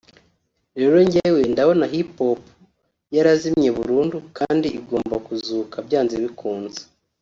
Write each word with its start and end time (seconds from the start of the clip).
rero 0.79 0.95
njyewe 1.07 1.41
ndabona 1.51 1.85
hip 1.93 2.09
hop 2.19 2.41
yarazimye 3.15 3.69
burundu 3.77 4.17
kandi 4.37 4.67
igomba 4.79 5.15
kuzuka 5.25 5.75
byanze 5.87 6.15
bikunze 6.23 6.81